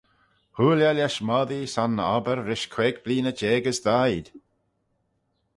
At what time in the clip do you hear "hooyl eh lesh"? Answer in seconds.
0.57-1.19